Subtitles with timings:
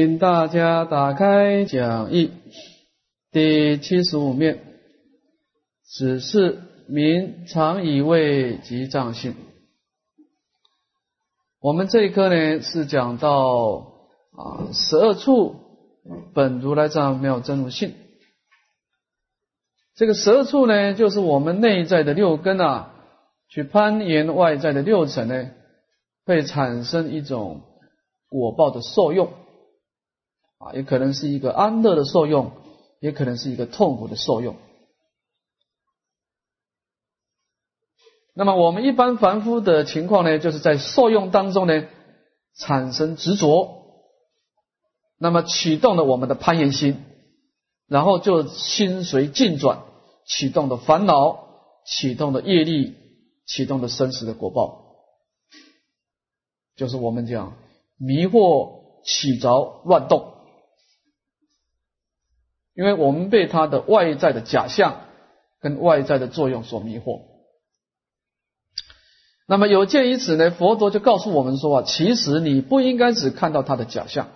[0.00, 2.30] 请大家打开讲义
[3.32, 4.60] 第七十五面，
[5.88, 9.34] 只是名常以为及障性。
[11.58, 13.88] 我们这一课呢是讲到
[14.36, 15.56] 啊十二处
[16.32, 17.92] 本如来藏妙真如性。
[19.96, 22.94] 这个十二处呢，就是我们内在的六根啊，
[23.48, 25.50] 去攀岩外在的六尘呢，
[26.24, 27.62] 会产生一种
[28.28, 29.32] 果报的受用。
[30.58, 32.52] 啊，也可能是一个安乐的受用，
[33.00, 34.56] 也可能是一个痛苦的受用。
[38.34, 41.84] 那么我们一般凡夫的情况呢，就是在受用当中呢，
[42.54, 44.04] 产生执着，
[45.16, 47.04] 那么启动了我们的攀岩心，
[47.88, 49.82] 然后就心随境转，
[50.24, 51.48] 启动的烦恼，
[51.84, 52.94] 启动的业力，
[53.44, 54.94] 启动的生死的果报，
[56.76, 57.56] 就是我们讲
[57.96, 60.34] 迷惑起着乱动。
[62.78, 65.00] 因为我们被他的外在的假象
[65.60, 67.22] 跟外在的作用所迷惑，
[69.48, 74.28] 那么有鉴于此呢，佛陀就告诉我们说啊，其实你不应该只看到他的假象，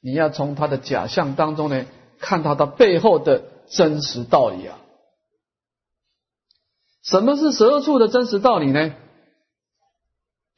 [0.00, 1.84] 你要从他的假象当中呢，
[2.20, 4.78] 看到他背后的真实道理啊。
[7.02, 8.94] 什么是十二处的真实道理呢？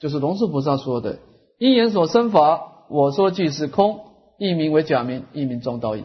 [0.00, 1.19] 就是龙树菩萨说的
[1.56, 4.05] “因缘所生法，我说即是空，
[4.37, 6.05] 一名为假名，一名中道义。”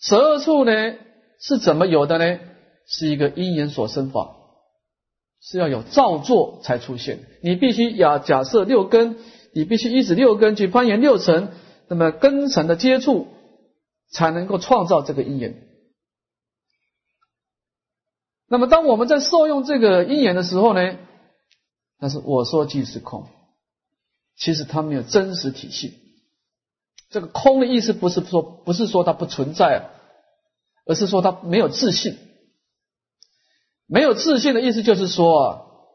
[0.00, 0.72] 十二处呢
[1.40, 2.40] 是怎么有的呢？
[2.86, 4.36] 是一个因缘所生法，
[5.42, 7.26] 是要有造作才出现。
[7.42, 9.18] 你必须要假设六根，
[9.52, 11.52] 你必须依止六根去攀岩六尘，
[11.88, 13.28] 那么根尘的接触
[14.10, 15.68] 才能够创造这个因缘。
[18.48, 20.96] 那么当我们在受用这个因缘的时候呢，
[21.98, 23.26] 但是我说即是空，
[24.34, 26.07] 其实它没有真实体系。
[27.10, 29.90] 这个空的意思不是说不是说它不存在，
[30.86, 32.16] 而是说它没有自信。
[33.86, 35.94] 没有自信的意思就是说，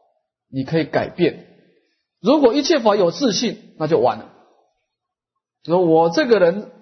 [0.50, 1.46] 你可以改变。
[2.20, 4.32] 如果一切法有自信，那就完了。
[5.64, 6.72] 说我这个人，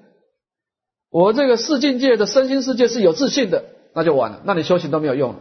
[1.10, 3.64] 我这个世境界的身心世界是有自信的，
[3.94, 4.42] 那就完了。
[4.44, 5.40] 那你修行都没有用了。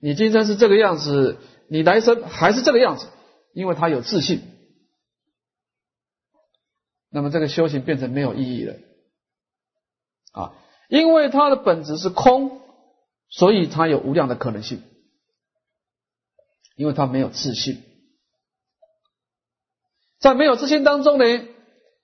[0.00, 1.38] 你今生是这个样子，
[1.68, 3.06] 你来生还是这个样子，
[3.54, 4.42] 因为他有自信。
[7.12, 8.74] 那么这个修行变成没有意义了
[10.32, 10.54] 啊！
[10.88, 12.62] 因为它的本质是空，
[13.28, 14.82] 所以它有无量的可能性。
[16.74, 17.82] 因为它没有自信，
[20.18, 21.24] 在没有自信当中呢，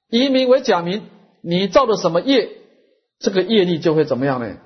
[0.09, 1.09] 以名为假名，
[1.41, 2.51] 你造的什么业，
[3.19, 4.59] 这个业力就会怎么样呢？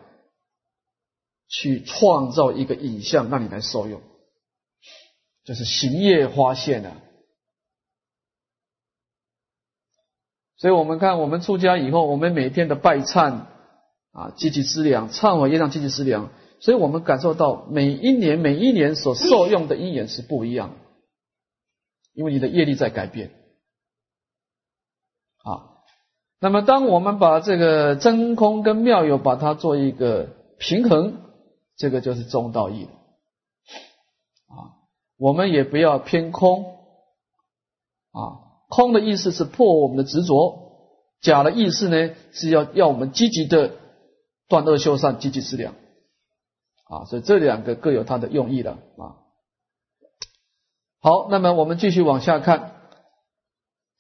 [1.49, 4.03] 去创造一个影像，让你来受用，
[5.45, 7.01] 就是行业发现啊。
[10.63, 13.47] 所以我们看，我们出家以后，我们每天的拜忏
[14.13, 16.31] 啊，积极思量，忏悔业障，积极思量。
[16.61, 20.77] 所以我们感受到，每一年每一年所受用的因缘是不一样，
[22.15, 23.33] 因为你的业力在改变
[25.43, 25.83] 啊。
[26.39, 30.29] 那么，当我们把这个真空跟妙有把它做一个
[30.59, 31.23] 平衡，
[31.77, 32.85] 这个就是中道义
[34.47, 34.79] 啊。
[35.19, 36.77] 我们也不要偏空
[38.13, 38.52] 啊。
[38.75, 40.33] 空的意思是破我们的执着，
[41.21, 43.73] 假的意思呢是要要我们积极的
[44.49, 45.75] 断恶修善，积极思量
[46.89, 49.21] 啊，所以这两个各有它的用意了啊。
[51.03, 52.73] 好，那么我们继续往下看，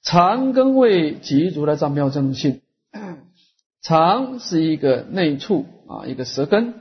[0.02, 2.62] 常跟位即如来藏妙正性，
[3.84, 6.72] 常是一个内处啊，一个舌根；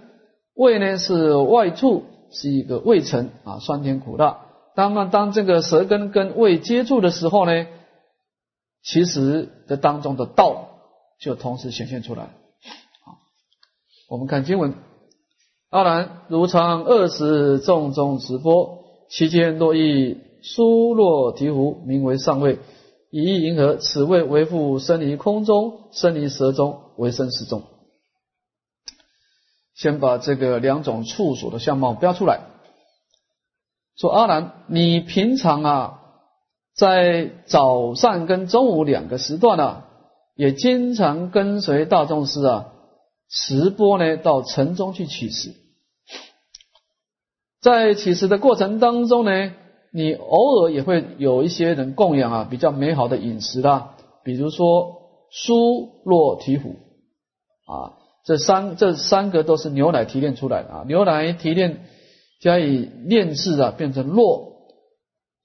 [0.53, 4.45] 胃呢是外处，是一个胃尘啊，酸甜苦辣。
[4.75, 7.67] 当然，当这个舌根跟胃接触的时候呢。
[8.83, 10.69] 其实这当中的道
[11.19, 12.29] 就同时显现出来。
[14.09, 14.73] 我们看经文：
[15.69, 22.59] 阿难，如常二十众中直播，其间若一疏落提壶，名为上位，
[23.11, 27.63] 以意银河，此位为复生于空中，生于舌中，为生死中。
[29.75, 32.41] 先把这个两种处所的相貌标出来。
[33.95, 35.97] 说阿兰，你平常啊。
[36.73, 39.83] 在早上跟中午两个时段呢，
[40.35, 42.73] 也经常跟随大众师啊
[43.29, 45.53] 直播呢到城中去乞食。
[47.61, 49.53] 在乞食的过程当中呢，
[49.93, 55.01] 你偶尔也会有一些人供养啊比较美好的饮食啦，比如说
[55.31, 56.77] 酥酪提壶
[57.67, 61.85] 啊，这三这三个都是牛奶提炼出来的啊，牛奶提炼
[62.39, 64.50] 加以炼制啊，变成酪。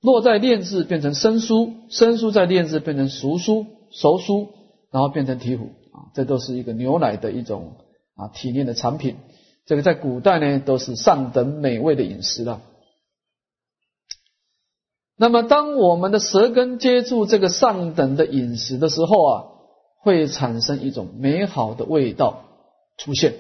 [0.01, 4.49] 落在练字变成生疏，生疏在练字变成熟疏，熟疏
[4.91, 7.73] 然后变成提壶啊，这都是一个牛奶的一种
[8.15, 9.17] 啊体验的产品。
[9.65, 12.63] 这个在古代呢都是上等美味的饮食了。
[15.17, 19.45] 那么当我们的舌根接触这个上等的饮食的时候啊，
[20.03, 22.45] 会产生一种美好的味道
[22.97, 23.35] 出现。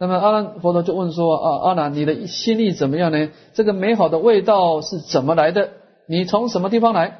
[0.00, 3.28] 那么阿难佛陀就问说啊，阿难，你的心力怎么样呢？
[3.52, 5.72] 这个美好的味道是怎么来的？
[6.08, 7.18] 你从什么地方来？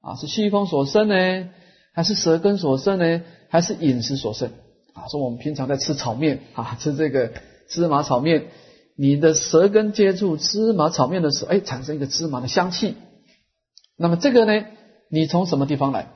[0.00, 1.48] 啊，是虚空所生呢，
[1.94, 3.22] 还是舌根所生呢？
[3.48, 4.50] 还是饮食所生？
[4.92, 7.30] 啊，说我们平常在吃炒面啊，吃这个
[7.68, 8.48] 芝麻炒面，
[8.96, 12.96] 你的舌根接触芝麻炒面的时候，哎，产生一个芝麻的香气。
[13.96, 14.64] 那么这个呢，
[15.10, 16.08] 你从什么地方来？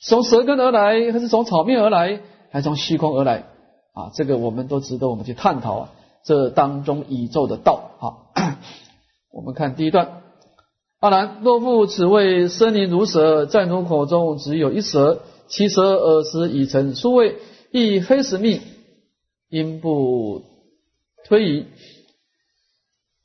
[0.00, 2.20] 从舌根而来，还是从炒面而来，
[2.52, 3.46] 还是从虚空而来？
[3.92, 5.92] 啊，这个我们都值得我们去探讨啊，
[6.24, 7.90] 这当中宇宙的道。
[7.98, 8.32] 好，
[9.30, 10.22] 我们看第一段：
[11.00, 17.36] 阿难，若复此谓生灵如蛇，在奴口中只有一蛇，其蛇耳时已成殊味，
[17.70, 18.62] 亦黑石密，
[19.50, 20.42] 因不
[21.26, 21.66] 推移。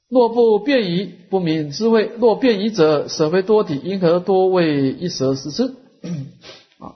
[0.09, 5.75] 若不变移，不明滋味；若变移者，舍为多体，因何多为一蛇实施？
[6.79, 6.95] 啊，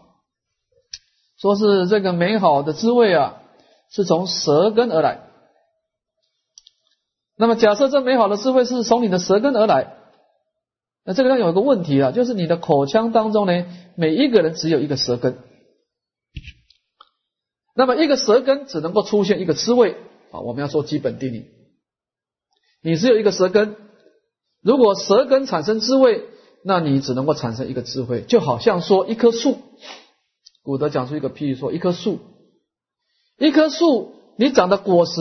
[1.37, 3.37] 说是这个美好的滋味啊。
[3.91, 5.27] 是从舌根而来。
[7.37, 9.97] 那么，假设这美好的智慧是从你的舌根而来，
[11.03, 13.65] 那这个上有一个问题啊，就是你的口腔当中呢，
[13.95, 15.39] 每一个人只有一个舌根。
[17.75, 19.95] 那么，一个舌根只能够出现一个滋味
[20.31, 20.39] 啊。
[20.41, 21.47] 我们要说基本定理，
[22.83, 23.75] 你只有一个舌根，
[24.61, 26.25] 如果舌根产生滋味，
[26.63, 29.57] 那你只能够产生一个智慧，就好像说一棵树。
[30.61, 32.19] 古德讲出一个譬喻说，一棵树。
[33.41, 35.19] 一棵树，你长的果实，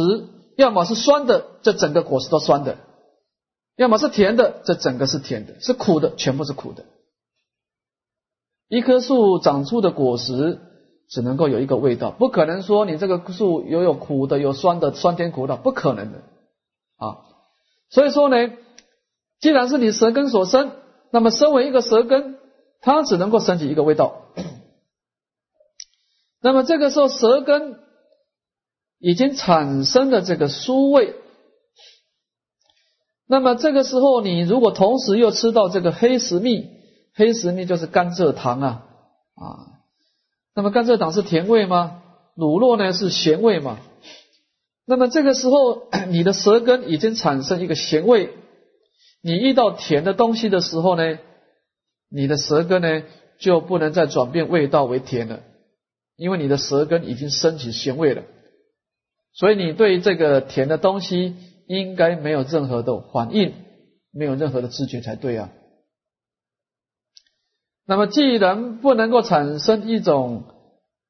[0.55, 2.77] 要么是酸的，这整个果实都酸的；
[3.77, 6.85] 要么是甜的，这整个是甜的；是苦的，全部是苦的。
[8.69, 10.59] 一棵树长出的果实
[11.09, 16.19] 只能够有一个味道，不可能说你这个树有有苦的、有酸的，酸甜苦辣，不可能的
[16.99, 17.25] 啊。
[17.89, 18.37] 所以说呢，
[19.41, 20.73] 既然是你舌根所生，
[21.11, 22.39] 那么身为一个舌根，
[22.83, 24.27] 它只能够升起一个味道。
[26.43, 27.81] 那么这个时候，舌根。
[29.01, 31.15] 已经产生了这个酥味，
[33.27, 36.69] 那么这个时候，你如果同时又吃到这个黑石蜜，
[37.15, 38.85] 黑石蜜就是甘蔗糖啊
[39.35, 39.81] 啊，
[40.55, 42.03] 那么甘蔗糖是甜味吗？
[42.37, 43.79] 乳酪呢是咸味嘛？
[44.85, 48.35] 那么这个时候， 你的舌根已经产生一个咸味，
[49.23, 51.19] 你遇到甜的东西的时候呢，
[52.11, 53.03] 你的舌根呢
[53.39, 55.41] 就不能再转变味道为甜了，
[56.17, 58.25] 因为你的舌根已经升起咸味了。
[59.41, 61.35] 所以你对这个甜的东西
[61.67, 63.55] 应该没有任何的反应，
[64.13, 65.51] 没有任何的知觉才对啊。
[67.87, 70.45] 那么既然不能够产生一种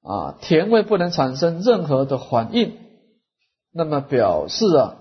[0.00, 2.78] 啊甜味，不能产生任何的反应，
[3.72, 4.96] 那么表示啊，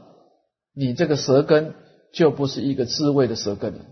[0.73, 1.75] 你这个舌根
[2.11, 3.85] 就不是一个滋味的舌根了。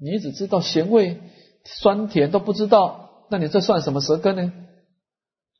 [0.00, 1.20] 你只知道咸味、
[1.64, 4.52] 酸甜都不知道，那你这算什么舌根呢？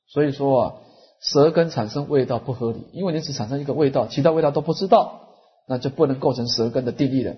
[0.08, 0.81] 所以说啊。
[1.22, 5.28] 舌根产生味道不合理，因为你只产生一个味道，其他味道都不知道，
[5.68, 7.36] 那就不能构成舌根的定义了。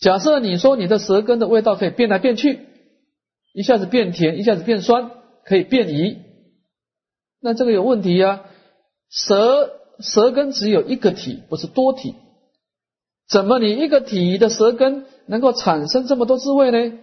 [0.00, 2.66] 假设你说你的舌根的味道可以变来变去，
[3.52, 5.12] 一下子变甜，一下子变酸，
[5.44, 6.18] 可以变移，
[7.40, 8.44] 那这个有问题呀。
[9.08, 12.16] 舌舌根只有一个体，不是多体，
[13.28, 16.98] 怎么你一个体的舌根能够产生这么多滋味呢？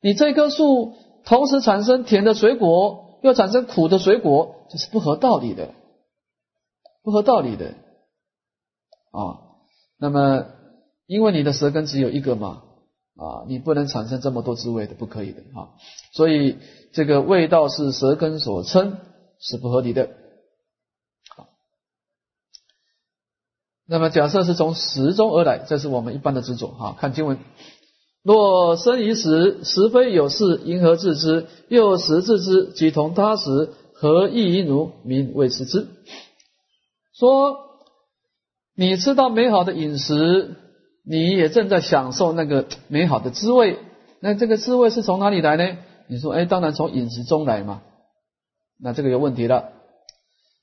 [0.00, 3.01] 你这棵树同时产生甜的水果。
[3.22, 5.74] 要产生苦的水果，这是不合道理的，
[7.02, 7.74] 不合道理的
[9.12, 9.38] 啊。
[9.96, 10.46] 那么，
[11.06, 12.64] 因为你的舌根只有一个嘛，
[13.16, 15.70] 啊，你不能产生这么多滋味的，不可以的啊。
[16.12, 16.58] 所以，
[16.92, 18.98] 这个味道是舌根所称，
[19.38, 20.10] 是不合理的。
[21.36, 21.48] 好，
[23.86, 26.96] 那么假设是从时中而来，这是我们一般的执着哈。
[26.98, 27.38] 看经文。
[28.22, 31.46] 若生于时，实非有事，因何自知？
[31.68, 34.92] 又时自知，即同他时，何异于如？
[35.04, 35.88] 名为实知。
[37.18, 37.56] 说
[38.76, 40.54] 你吃到美好的饮食，
[41.04, 43.78] 你也正在享受那个美好的滋味。
[44.20, 45.76] 那这个滋味是从哪里来呢？
[46.06, 47.82] 你说，哎，当然从饮食中来嘛。
[48.80, 49.72] 那这个有问题了。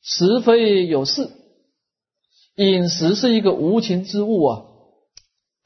[0.02, 1.30] 实非有事，
[2.56, 4.66] 饮食是一个无情之物啊。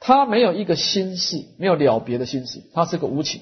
[0.05, 3.41] 他没有一个心事，没有了别的心事，他是个无情。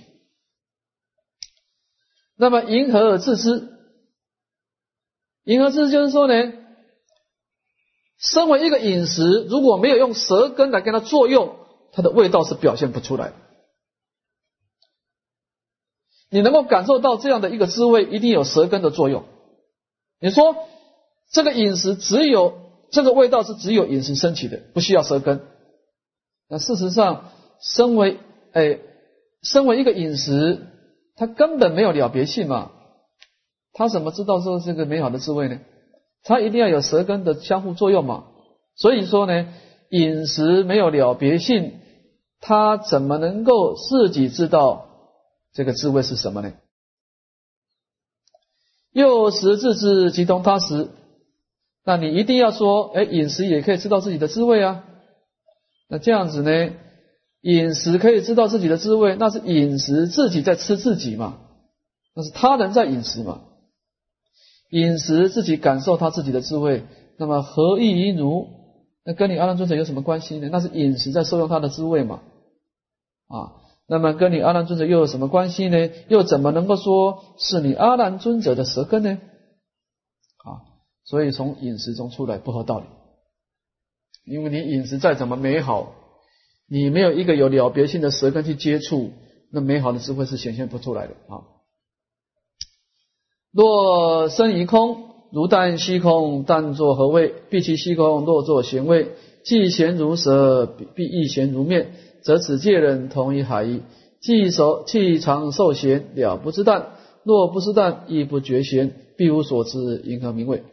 [2.36, 3.68] 那么迎合而自知，
[5.44, 6.54] 迎合自知就是说呢，
[8.20, 11.56] 身为一个饮食，如果没有用舌根来跟它作用，
[11.94, 13.34] 它的味道是表现不出来的。
[16.30, 19.26] 你能够感受到这样的一个滋味，一定有舌根的作用。
[20.20, 20.56] 你说
[21.32, 22.54] 这个饮食只有
[22.92, 25.48] 这个味道是只有饮食升起的，不需要舌根。
[26.52, 27.32] 那事实上，
[27.62, 28.18] 身为
[28.52, 28.78] 哎，
[29.42, 30.68] 身为一个饮食，
[31.16, 32.72] 它根本没有了别性嘛，
[33.72, 35.62] 它怎么知道说这个美好的滋味呢？
[36.24, 38.26] 它一定要有舌根的相互作用嘛。
[38.76, 39.48] 所以说呢，
[39.92, 41.80] 饮食没有了别性，
[42.42, 44.90] 它怎么能够自己知道
[45.54, 46.52] 这个滋味是什么呢？
[48.92, 50.90] 又食自知，即同他食。
[51.86, 54.84] 那你一定要说，哎，饮食也可以知道自己的滋味啊。
[55.92, 56.72] 那这样子呢？
[57.42, 61.40] 饮食可以知道自己的滋味，那是饮食自己在吃自己嘛？
[62.16, 63.42] 那是他人在饮食嘛？
[64.70, 66.86] 饮食自己感受他自己的滋味，
[67.18, 68.48] 那么何意于奴？
[69.04, 70.48] 那跟你阿难尊者有什么关系呢？
[70.50, 72.22] 那是饮食在受用他的滋味嘛？
[73.28, 73.58] 啊，
[73.88, 75.90] 那么跟你阿难尊者又有什么关系呢？
[76.08, 79.18] 又怎么能够说是你阿难尊者的舌根呢？
[80.46, 80.62] 啊，
[81.04, 82.86] 所以从饮食中出来不合道理。
[84.26, 85.96] 因为你饮食再怎么美好，
[86.68, 89.12] 你没有一个有了别性的舌根去接触，
[89.52, 91.42] 那美好的智慧是显现不出来的啊。
[93.52, 97.34] 若生于空，如旦虚空，旦作何味？
[97.50, 99.12] 必其虚空，若作咸味。
[99.44, 103.82] 既咸如舌，必亦咸如面，则此界人同一海矣。
[104.22, 106.86] 既熟，气常受咸，了不知旦；
[107.24, 110.64] 若不知旦，亦不觉咸，必无所知，因何名味？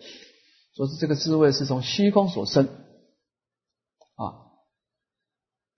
[0.76, 2.68] 说是这个滋味是从虚空所生。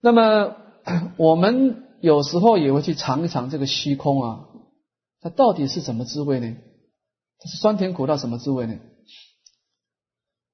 [0.01, 0.57] 那么
[1.19, 4.47] 我们有时候也会去尝一尝这个虚空啊，
[5.21, 6.57] 它到底是什么滋味呢？
[7.39, 8.79] 它是酸甜苦辣什么滋味呢？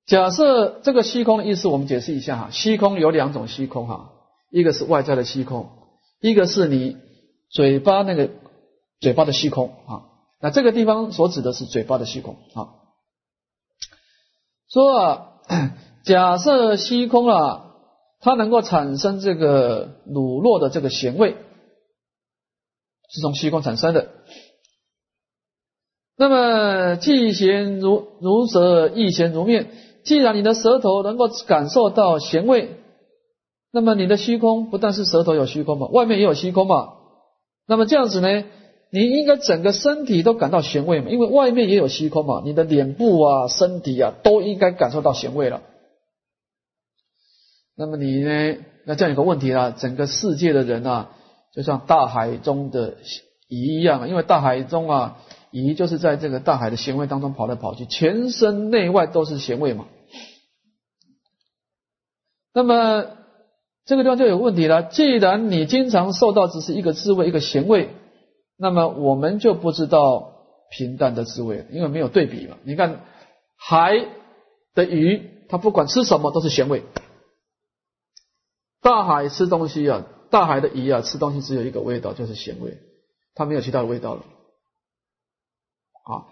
[0.05, 2.49] 假设这个虚空的意思，我们解释一下哈。
[2.50, 4.12] 虚空有两种虚空哈，
[4.50, 5.71] 一个是外在的虚空，
[6.21, 6.97] 一个是你
[7.49, 8.31] 嘴巴那个
[9.00, 10.03] 嘴巴的虚空啊。
[10.41, 12.75] 那这个地方所指的是嘴巴的虚空啊。
[14.69, 15.33] 说啊，
[16.05, 17.62] 假设虚空啊。
[18.26, 21.37] 它能够产生这个卤肉的这个咸味，
[23.09, 24.09] 是从虚空产生的。
[26.16, 29.71] 那么既咸如如舌，亦咸如面。
[30.02, 32.80] 既然你的舌头能够感受到咸味，
[33.71, 36.95] 那么你的虚空不但是舌头有虚空嘛，外面也有虚空嘛。
[37.68, 38.42] 那么这样子呢，
[38.90, 45.62] 你应该整个身体都感到咸味嘛，因为外面也有虚空嘛，你的脸部啊、身体啊都应该感受到咸味了。
[47.76, 48.56] 那么你呢？
[48.87, 51.11] 那这样有个问题啦，整个世界的人啊，
[51.52, 52.97] 就像大海中的
[53.49, 55.18] 鱼一样，因为大海中啊，
[55.50, 59.87] 鱼就是在这个大海的咸味当中跑来跑去，全身内外都是咸味嘛。
[62.54, 63.04] 那么
[63.85, 64.85] 这个地方就有问题了。
[64.85, 67.90] 既然你经常受到只是一个滋味，一个咸味，
[68.56, 70.33] 那么我们就不知道
[70.71, 72.56] 平淡的滋味，因为没有对比嘛。
[72.64, 73.00] 你看
[73.59, 74.06] 海
[74.75, 76.85] 的鱼，它不管吃什么都是咸味。
[78.83, 82.78] 大海吃东西啊，大海的鱼啊，吃东西只有一个味道，就是咸味，
[83.35, 84.21] 它没有其他的味道了。
[86.04, 86.25] 啊，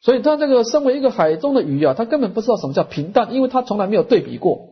[0.00, 4.68] 所以它这个身为一个海中的鱼啊，它根本不知道什么叫平淡，因为它从来没有对比过。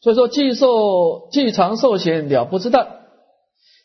[0.00, 3.06] 所以说，既受既常受咸了不知淡，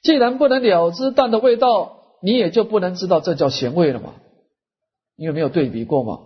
[0.01, 4.15] 既然不能了知淡的味道，你也就不能知道这叫咸味了嘛，
[5.15, 6.19] 因为没有对比过嘛。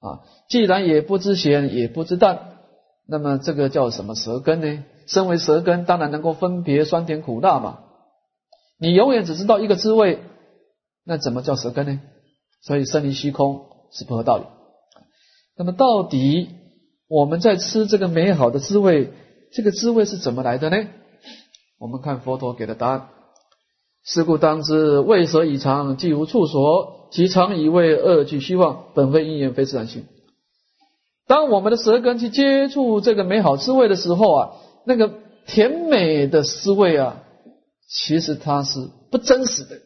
[0.00, 2.53] 啊，既然也不知咸，也不知淡。
[3.06, 4.84] 那么这个叫什么舌根呢？
[5.06, 7.80] 身为舌根，当然能够分别酸甜苦辣嘛。
[8.78, 10.20] 你永远只知道一个滋味，
[11.04, 12.00] 那怎么叫舌根呢？
[12.62, 14.44] 所以生离虚空是不合道理。
[15.56, 16.48] 那么到底
[17.08, 19.12] 我们在吃这个美好的滋味，
[19.52, 20.88] 这个滋味是怎么来的呢？
[21.78, 23.08] 我们看佛陀给的答案：
[24.02, 30.06] 是故当知，味舌已长，既无处所，其常以味恶具虚妄，本非因缘，非自然性。
[31.26, 34.50] 当我们的舌根去接触这个美好滋味的时候啊，
[34.84, 35.12] 那个
[35.46, 37.22] 甜美的滋味啊，
[37.88, 39.80] 其实它是不真实的，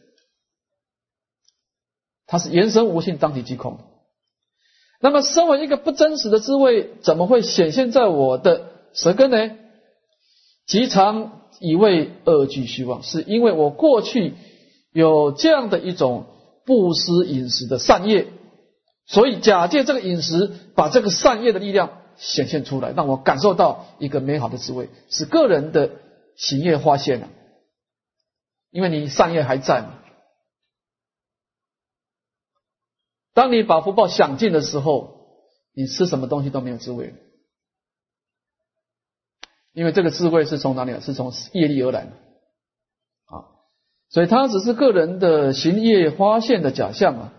[2.26, 3.78] 它是言生无性，当体即空。
[5.00, 9.56] 那么，身为一个不真实的滋味，怎么会显现在我的舌根呢？
[10.66, 14.34] 极常以为恶具虚妄，是因为我过去
[14.92, 16.26] 有这样的一种
[16.66, 18.26] 不思饮食的善业。
[19.08, 25.92] 所以，假借这个饮食，把这个善业的力量显现出来，让我感受到一个美好的滋味，使个人的
[26.36, 27.28] 行业发现了。
[28.70, 29.94] 因为你善业还在嘛。
[33.32, 35.40] 当你把福报享尽的时候，
[35.72, 37.14] 你吃什么东西都没有滋味，
[39.72, 41.00] 因为这个滋味是从哪里？
[41.00, 42.10] 是从业力而来的
[43.24, 43.48] 啊，
[44.10, 47.32] 所以它只是个人的行业发现的假象啊，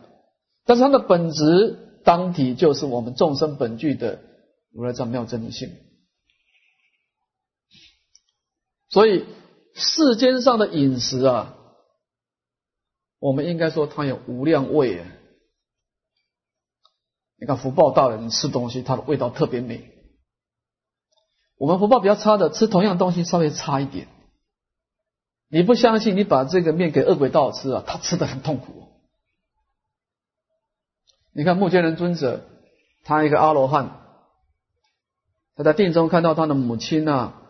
[0.70, 4.20] 但是它的本质当体就是我们众生本具的
[4.72, 5.72] 如来藏妙真性，
[8.88, 9.26] 所以
[9.74, 11.56] 世间上的饮食啊，
[13.18, 15.08] 我们应该说它有无量味啊。
[17.40, 19.90] 你看福报大的人吃东西，它的味道特别美。
[21.58, 24.08] 我们福报比较差的，吃同样东西稍微差一点。
[25.50, 26.16] 你不相信？
[26.16, 28.89] 你把这个面给恶鬼道吃啊，他吃的很痛苦。
[31.40, 32.42] 你看目犍连尊者，
[33.06, 33.92] 他一个阿罗汉，
[35.56, 37.42] 他在定中看到他的母亲啊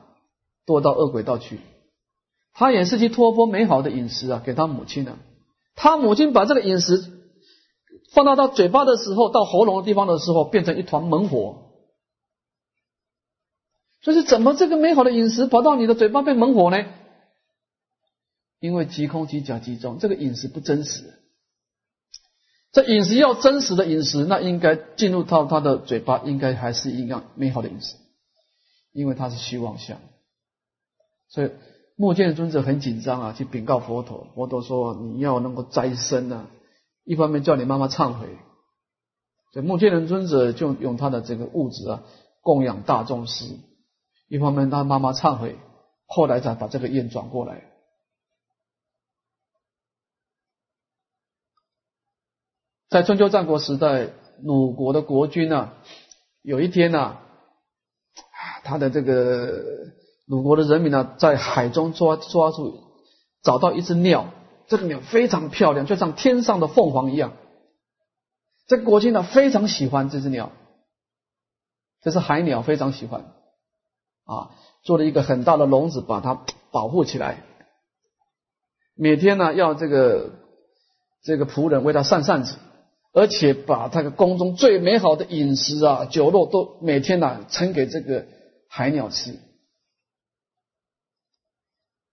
[0.67, 1.59] 堕到恶鬼道去，
[2.53, 5.17] 他也是去托钵美好的饮食啊给他母亲啊，
[5.73, 7.15] 他母亲把这个饮食。
[8.11, 11.71] 放到到嘴巴的时候，到喉咙的地方的时候，变成一团猛火。
[14.01, 16.85] 所以，怎么这个美好的饮食跑到你的嘴巴变猛火呢？
[18.59, 21.18] 因为即空即假即中，这个饮食不真实。
[22.71, 27.95] 这饮食要真实的饮食，那应该进入到他的嘴巴，应该还是一样美好的饮食，
[28.91, 29.97] 因为他是虚妄相。
[31.29, 31.51] 所以，
[31.95, 34.27] 目犍尊者很紧张啊，去禀告佛陀。
[34.35, 36.47] 佛陀说：“你要能够斋生啊。”
[37.05, 38.27] 一方面叫你妈妈忏悔，
[39.51, 42.03] 所以目犍连尊者就用他的这个物质啊
[42.41, 43.45] 供养大众师；
[44.27, 45.57] 一方面他妈妈忏悔，
[46.05, 47.68] 后来才把这个愿转过来。
[52.89, 54.09] 在春秋战国时代，
[54.41, 55.73] 鲁国的国君啊，
[56.41, 57.17] 有一天呢，
[58.63, 59.63] 他的这个
[60.25, 62.83] 鲁国的人民呢，在海中抓抓住，
[63.43, 64.33] 找到一只鸟。
[64.67, 67.33] 这个鸟非常漂亮，就像天上的凤凰一样。
[68.67, 70.51] 这个国君呢非常喜欢这只鸟，
[72.01, 73.33] 这是海鸟，非常喜欢
[74.25, 74.51] 啊，
[74.83, 77.43] 做了一个很大的笼子把它保护起来。
[78.95, 80.31] 每天呢要这个
[81.23, 82.57] 这个仆人为它扇扇子，
[83.11, 88.27] 而且把他的宫中最美好的饮食啊酒肉都每天呐盛给这个
[88.67, 89.39] 海鸟吃。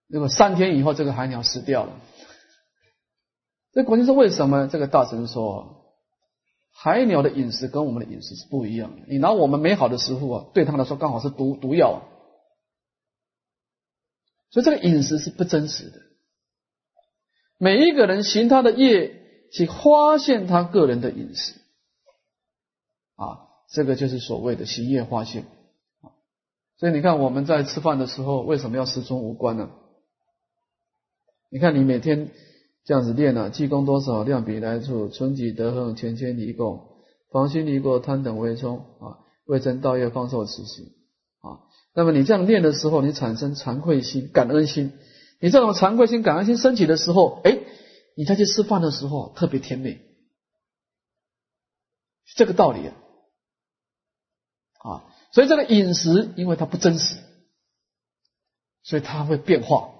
[0.09, 2.01] 那么三天以后，这个海鸟死掉了。
[3.73, 4.69] 这关键是为什么？
[4.69, 5.97] 这个大神说，
[6.71, 9.03] 海鸟的饮食跟我们的饮食是不一样的。
[9.09, 12.03] 你拿我们美好的食物啊，对他们来说刚好是毒毒药，
[14.51, 15.99] 所以这个饮食是不真实的。
[17.59, 21.55] 每一个人行他的业，去发现他个人的隐私
[23.17, 25.43] 啊，这个就是所谓的行业发现
[26.01, 26.13] 啊。
[26.79, 29.71] 所以你看我们在吃饭的时候，为什么要食中无关呢？
[31.51, 32.31] 你看你每天。
[32.89, 36.83] 这样子练了，积功多少，量比来处，存己德恒，前千离垢，
[37.33, 40.85] 防心离过，贪等为冲啊，未成道业，方受此事
[41.41, 41.67] 啊。
[41.97, 44.93] 那么你这样练的时候，你产生惭愧心、感恩心，
[45.41, 47.59] 你这种惭愧心、感恩心升起的时候，哎，
[48.17, 50.01] 你再去吃饭的时候特别甜美，
[52.35, 52.95] 这个道理啊。
[54.79, 57.17] 啊，所以这个饮食，因为它不真实，
[58.85, 59.91] 所以它会变化，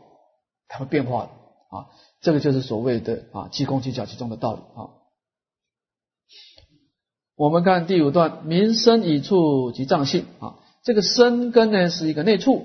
[0.69, 1.31] 它会变化的
[1.77, 1.91] 啊。
[2.21, 4.95] 这个就是所谓的啊，积功积假其中的道理啊。
[7.35, 12.65] 我们看第五段，民生以处及藏性啊，这个生根呢是一个内处，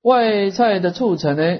[0.00, 1.58] 外在的促成呢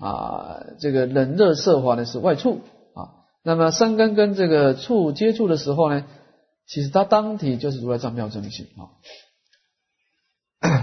[0.00, 2.60] 啊，这个冷热色法呢是外处
[2.94, 3.26] 啊。
[3.42, 6.04] 那么三根跟这个处接触的时候呢，
[6.66, 8.90] 其实它当体就是如来藏妙真性啊。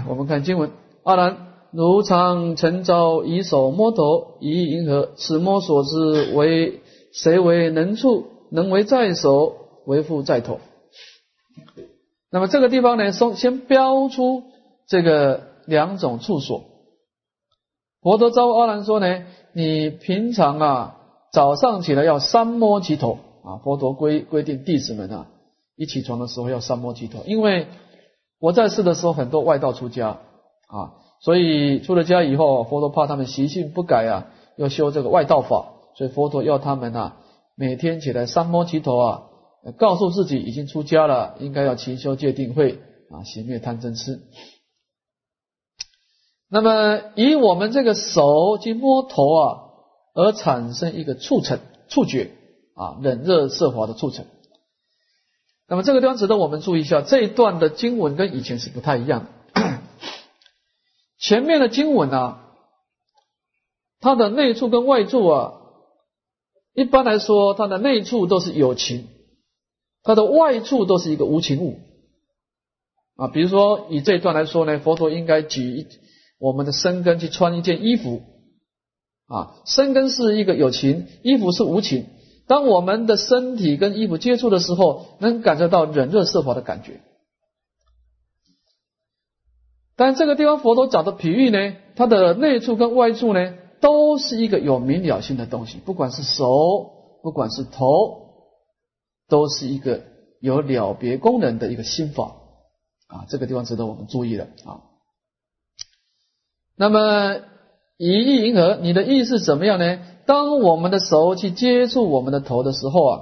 [0.08, 0.70] 我们看经文，
[1.02, 1.48] 阿难。
[1.74, 6.82] 如常晨朝以手摸头，以银河，此摸所知为
[7.14, 8.26] 谁为能处？
[8.50, 10.60] 能为在手，为复在头。
[12.30, 14.42] 那么这个地方呢，先先标出
[14.86, 16.64] 这个两种处所。
[18.02, 19.22] 佛陀招阿难说呢，
[19.54, 20.96] 你平常啊
[21.32, 23.56] 早上起来要三摸其头啊。
[23.64, 25.28] 佛陀规规定弟子们啊，
[25.76, 27.68] 一起床的时候要三摸其头，因为
[28.40, 30.18] 我在世的时候很多外道出家
[30.66, 30.98] 啊。
[31.20, 37.18] 所以出了家以后，佛陀怕他们习性不改啊，要修这个外道法，所以佛陀要他们啊，
[37.54, 39.22] 每天起来三摸其头啊，
[39.78, 42.80] 告诉自己已经出家了，应该要勤修戒定慧
[43.12, 44.18] 啊，熄灭贪嗔痴。
[46.54, 49.58] 那么以我们这个手去摸头啊，
[50.12, 52.30] 而产生一个触成触觉
[52.74, 54.26] 啊，冷热色滑的触成。
[55.66, 59.80] 那么这个地方值得我们注意一下，这一段的经文跟以前是不太一样的。
[61.18, 62.44] 前面的经文啊，
[64.00, 65.54] 它的内处跟外处啊，
[66.74, 69.08] 一般来说，它的内处都是有情，
[70.02, 71.78] 它的外处都是一个无情物
[73.16, 73.28] 啊。
[73.28, 75.86] 比如说以这一段来说呢，佛陀应该举
[76.42, 78.20] 我们的身根去穿一件衣服
[79.28, 82.06] 啊，身根是一个有情，衣服是无情。
[82.48, 87.00] 当我们的身体跟衣服接触的时候，能感受到冷热色法的感觉。
[89.94, 98.48] 但这个地方佛陀讲的比喻呢，它的内处跟外处呢，都是一个有明了性的东西，不管是手，不管是头，
[99.28, 100.02] 都是一个
[100.40, 102.34] 有了别功能的一个心法
[103.06, 103.26] 啊。
[103.28, 104.90] 这个地方值得我们注意的啊。
[106.76, 107.36] 那么
[107.98, 109.98] 以意迎合，你的意是怎么样呢？
[110.26, 113.20] 当我们的手去接触我们的头的时候啊，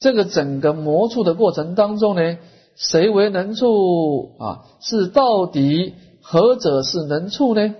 [0.00, 2.38] 这个整个磨触的过程当中呢，
[2.74, 4.64] 谁为能触啊？
[4.80, 7.74] 是到底何者是能触呢？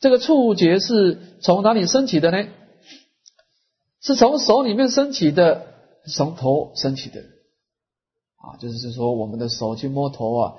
[0.00, 2.46] 这个触觉是从哪里升起的呢？
[4.00, 5.62] 是从手里面升起的，
[6.14, 7.20] 从头升起的
[8.36, 10.54] 啊，就是说我们的手去摸头啊，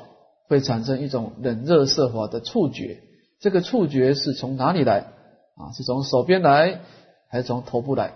[0.48, 3.02] 会产生一种冷热色法的触觉。
[3.40, 5.14] 这个触觉是从哪里来？
[5.56, 6.82] 啊，是从手边来，
[7.30, 8.14] 还是从头部来？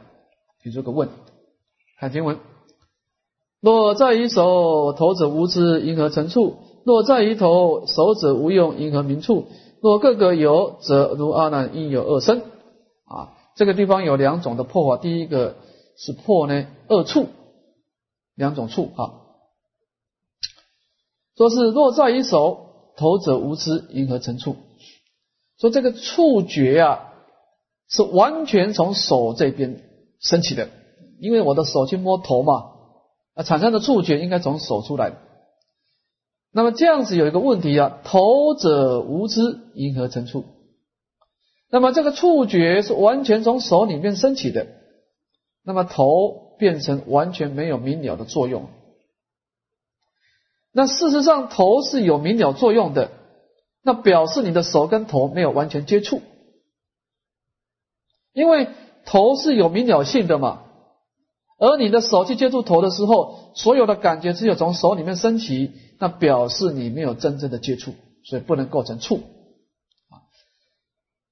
[0.62, 1.10] 提出个问。
[2.00, 2.40] 看经文：
[3.62, 6.58] 若在于手，头者无知，因何成处？
[6.86, 9.46] 若在于头，手者无用，因何名处？
[9.82, 12.40] 若各个有，则如阿难应有二身。
[13.06, 15.02] 啊，这个地方有两种的破法。
[15.02, 15.56] 第一个
[15.98, 17.28] 是破呢二处，
[18.36, 19.14] 两种处啊。
[21.38, 24.56] 说是若在于手，头者无知，因何成处？
[25.58, 27.10] 说这个触觉啊。
[27.90, 29.84] 是完全从手这边
[30.20, 30.70] 升起的，
[31.20, 32.72] 因为我的手去摸头嘛，
[33.36, 35.14] 啊，产生的触觉应该从手出来。
[36.52, 40.46] 那么这样子有一个问题啊，头者无知，因何成触？
[41.70, 44.66] 那么这个触觉是完全从手里面升起的，
[45.64, 48.70] 那么头变成完全没有明了的作用。
[50.72, 53.12] 那事实上头是有明了作用的，
[53.84, 56.22] 那表示你的手跟头没有完全接触。
[58.34, 58.70] 因为
[59.06, 60.64] 头是有明了性的嘛，
[61.60, 67.94] 而你的手去接触头的时候，所有的感觉只有从手里面升起，那表示你没有真正的接触，
[68.24, 69.18] 所以不能构成触。
[70.10, 70.26] 啊，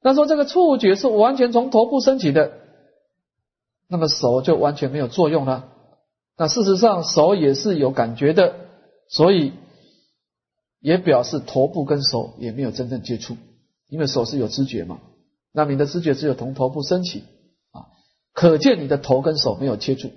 [0.03, 2.51] 那说这个触觉是完全从头部升起的，
[3.87, 5.69] 那么手就完全没有作用了。
[6.37, 8.55] 那事实上手也是有感觉的，
[9.09, 9.53] 所以
[10.81, 13.37] 也表示头部跟手也没有真正接触，
[13.87, 14.99] 因为手是有知觉嘛。
[15.53, 17.23] 那你的知觉只有从头部升起
[17.71, 17.85] 啊，
[18.33, 20.11] 可见你的头跟手没有接触。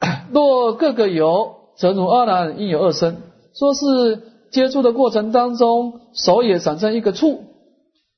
[0.32, 3.22] 若各个有，则如阿难应有二身。
[3.54, 7.44] 说是接触的过程当中，手也产生一个触，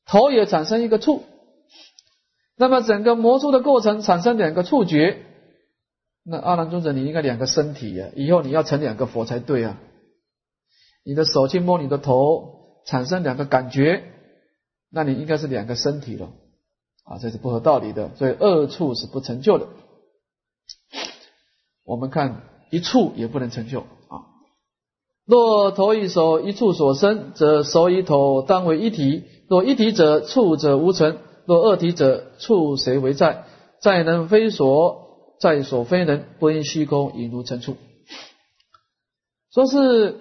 [0.06, 1.22] 头也产生一个触。
[2.56, 5.18] 那么整个魔术的过程产生两个触觉，
[6.24, 9.78] 那阿难尊者你应该两个身体呀，以后你要成两个佛才对啊。
[11.04, 14.04] 你的手去摸你的头，产生两个感觉。
[14.90, 16.30] 那你应该是两个身体了
[17.04, 19.66] 啊，这是不合道理的，所以二处是不成就的。
[21.84, 24.24] 我们看一处也不能成就啊。
[25.26, 33.44] 若头与手一处所生，则手与头当为一体；若一体者，处者无成；若二体者，处谁为在？
[33.80, 37.76] 在能非所，在所非能，不因虚空，引如成处。
[39.52, 40.20] 说是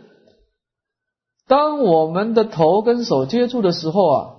[1.48, 4.30] 当我们的头跟手接触的时候啊。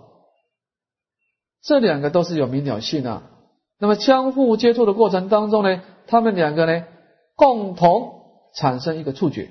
[1.66, 3.22] 这两个都是有明了性啊，
[3.78, 6.84] 那么相互接触的过程当中呢，他们两个呢
[7.36, 8.20] 共同
[8.54, 9.50] 产生一个触觉，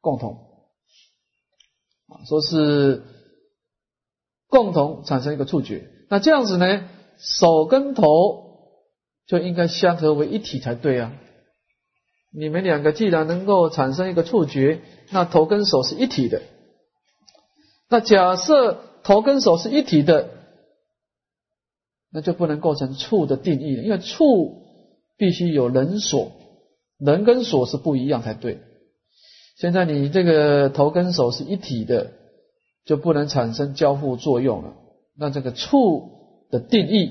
[0.00, 0.32] 共同
[2.08, 3.04] 啊，说是
[4.48, 8.72] 共同产生一个触觉，那这样子呢，手跟头
[9.28, 11.12] 就应该相合为一体才对啊。
[12.32, 14.80] 你们两个既然能够产生一个触觉，
[15.12, 16.42] 那头跟手是一体的。
[17.88, 20.30] 那假设头跟手是一体的。
[22.16, 24.62] 那就不能构成处的定义了，因为处
[25.16, 26.30] 必须有人所，
[26.96, 28.60] 人跟所是不一样才对。
[29.56, 32.12] 现在你这个头跟手是一体的，
[32.84, 34.76] 就不能产生交互作用了，
[35.16, 37.10] 那这个处的定义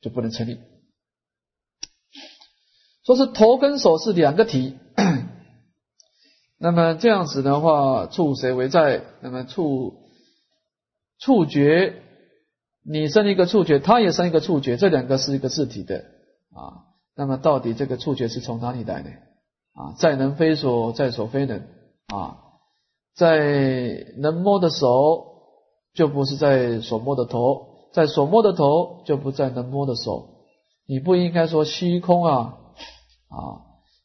[0.00, 0.58] 就不能成立。
[3.04, 4.74] 说是头跟手是两个体，
[6.58, 9.02] 那么这样子的话，处谁为在？
[9.20, 9.94] 那么处
[11.18, 12.02] 触觉。
[12.90, 16.88] 你生一个触觉，他也生一个触觉，这两个是一个自体的啊。
[17.14, 19.10] 那么到底这个触觉是从哪里来呢？
[19.74, 21.58] 啊，在能非所，在所非能
[22.06, 22.38] 啊，
[23.14, 25.26] 在能摸的手
[25.92, 30.30] 就不是在所摸的头，在所摸的头就不在能摸的手。
[30.86, 32.56] 你不应该说虚空啊
[33.28, 33.36] 啊，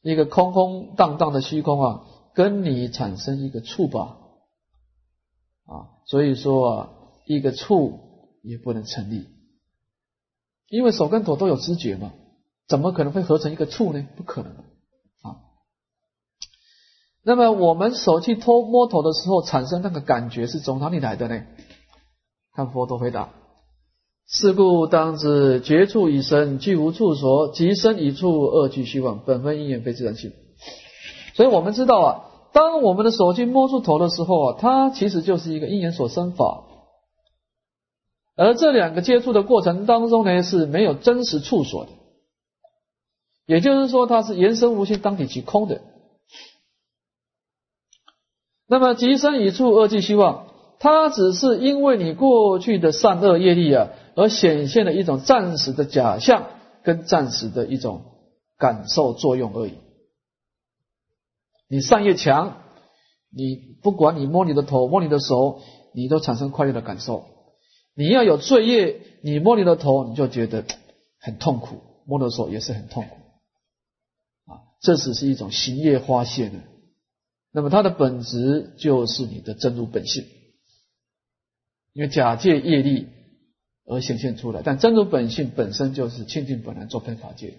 [0.02, 2.02] 一个空空荡荡的虚空啊，
[2.34, 4.18] 跟你产生一个触吧，
[5.66, 8.00] 啊，所以说，一个触
[8.42, 9.28] 也不能成立，
[10.68, 12.14] 因为手跟头都有知觉嘛，
[12.68, 14.08] 怎么可能会合成一个触呢？
[14.18, 15.38] 不可能啊。
[17.24, 21.46] 那么我们手去托摸头的时候，产生那个感觉是从哪里来的呢？
[22.54, 23.34] 看佛陀回答。
[24.26, 29.24] 是故当知绝处已生，具无处所；即生已处，二俱虚妄。
[29.26, 30.32] 本分因缘非自然性。
[31.34, 36.64] 所以我们知道啊，当我们的手去摸出头的时候啊，它其实就是一个因缘所生法。
[38.36, 41.92] 而这两个接触的过程当中呢，是没有真实处所的。
[43.46, 45.82] 也就是说，它是言生无限，当体即空的。
[48.68, 50.48] 那么即生一处，二俱虚妄。
[50.80, 53.90] 它只是因为你过去的善恶业力啊。
[54.16, 56.46] 而显现的一种暂时的假象，
[56.84, 58.04] 跟暂时的一种
[58.58, 59.74] 感受作用而已。
[61.74, 62.62] 你善业强，
[63.32, 65.60] 你不管你摸你的头、摸你的手，
[65.96, 67.26] 你都产生快乐的感受。
[67.96, 70.64] 你要有罪业，你摸你的头，你就觉得
[71.18, 73.16] 很痛苦；摸的手也是很痛苦。
[74.52, 76.60] 啊，这只是一种行业发现的。
[77.52, 80.26] 那么它的本质就是你的真如本性，
[81.94, 83.08] 因为假借业力。
[83.86, 87.56] 而显现出来，但真如本性本身就是清净本来作分法界。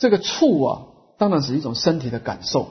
[0.00, 0.86] 这个触啊，
[1.18, 2.62] 当然是一种身体的感受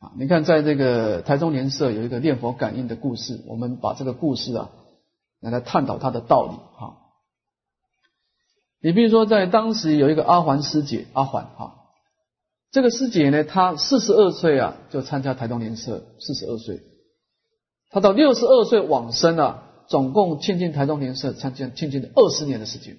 [0.00, 0.10] 啊。
[0.18, 4.70] 你看，在这个台中莲社有一个念佛感应的故事，我们把这个故事啊，
[5.40, 6.96] 来来探讨它的道理哈。
[8.80, 11.76] 你比如说，在当时有一个阿环师姐，阿环哈，
[12.70, 16.80] 这个师姐呢，她四十二岁啊，就参加台中莲社，四十二岁。
[17.90, 22.96] 他到六十二岁往生了，总共亲近台中莲社参加亲近了二十年的时间。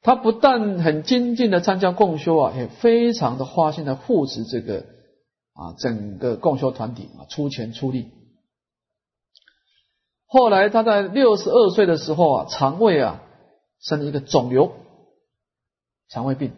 [0.00, 4.86] 他不但很精进的参加共修啊，也非常的花心的护持这个
[5.52, 8.12] 啊整个共修团体啊，出钱出力。
[10.26, 13.22] 后来他在六十二岁的时候啊，肠胃啊
[13.80, 14.72] 生了一个肿瘤，
[16.08, 16.52] 肠胃病，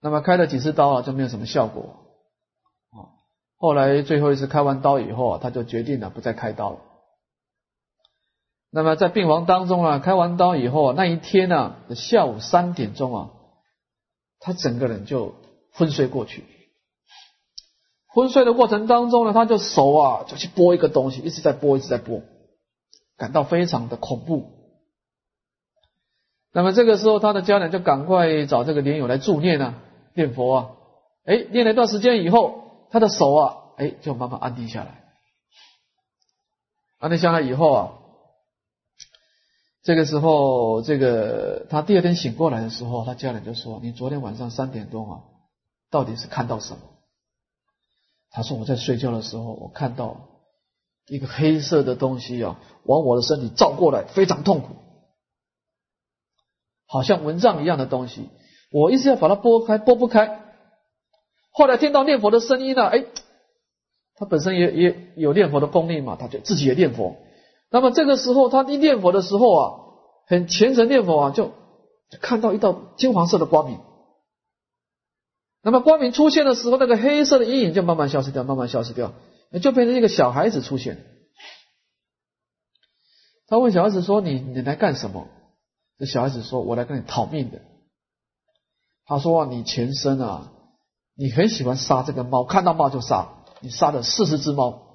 [0.00, 1.82] 那么开了几次刀啊，就没有什么效果
[2.90, 3.12] 啊。
[3.58, 6.78] 后来最后一次开完刀以后啊，他就决定了不再开刀了。
[8.70, 13.30] 那么在病房当中啊，开完刀以后啊，那一天呢，下午三点钟啊，
[14.40, 15.34] 他整个人就
[15.72, 16.44] 昏睡过去。
[18.08, 22.22] 昏睡的过程当中呢，他就手啊就去拨一个东西，一直在拨，一直在拨，
[23.16, 24.50] 感到非常的恐怖。
[26.52, 29.74] 那么这个时候，他的家人就赶快找这个莲友来助念啊，
[30.14, 30.70] 念佛啊。
[31.24, 32.64] 哎，念了一段时间以后。
[32.88, 35.04] 他的手啊，哎，就慢慢安定下来。
[36.98, 37.92] 安定下来以后啊，
[39.86, 45.20] 这个时候，这个他第二天醒过来的时候，他家人就说：“你昨天晚上三点钟啊，
[45.92, 46.80] 到底是看到什么？”
[48.32, 50.42] 他说：“我在睡觉的时候，我看到
[51.06, 54.74] 一个黑色的东西啊，往我的身体照过来，非常痛苦，
[56.88, 58.28] 好像蚊帐一样的东西。
[58.72, 60.42] 我一直要把它拨开，拨不开。”
[61.54, 63.04] 后来听到念佛的声音呢，哎，
[64.16, 67.16] 他本身也也有念佛的功力嘛，他就自己也念佛。
[67.70, 69.72] 那么这个时候他一念佛的时候啊，
[70.26, 71.52] 很虔诚念佛啊，就
[72.20, 73.80] 看到一道金黄色的光明。
[75.62, 79.12] 那么光明出现的时候，那个黑色的阴影就慢慢消失掉，慢慢消失掉，
[79.62, 81.04] 就变成一个小孩子出现。
[83.48, 85.28] 他问小孩子说：“你你来干什么？”
[85.98, 87.60] 这小孩子说：“我来跟你讨命的。”
[89.06, 90.52] 他说：“啊你前身啊。”
[91.18, 94.85] 你很喜欢杀这个猫，看到猫就杀，你杀了四十只猫，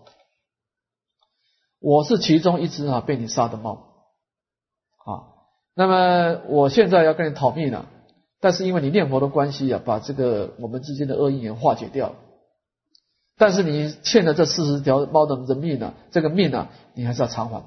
[1.81, 3.73] 我是其中一只啊被你杀的猫，
[5.03, 5.33] 啊，
[5.75, 7.87] 那么我现在要跟你讨命了，
[8.39, 12.13] 但是因为你念佛的关系啊，把这个我们之间的恶因缘化解掉，
[13.35, 17.63] 但是你欠的这四十条猫的人命呢，这个命呢，你还是要偿还。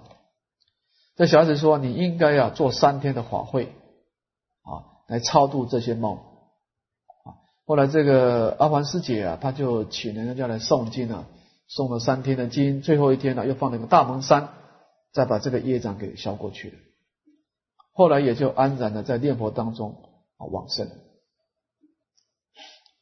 [1.17, 3.73] 这小孩子说，你应该要做三天的法会
[4.63, 6.13] 啊，来超度这些猫。
[7.25, 11.27] 啊后来这个阿环师姐啊，她就请人家来诵经啊，
[11.77, 14.51] 诵了三天的经，最后一天呢，又放了一个大蒙山，
[15.13, 16.77] 再把这个业障给消过去了。
[17.93, 19.97] 后来也就安然的在念佛当中
[20.37, 20.89] 啊往生。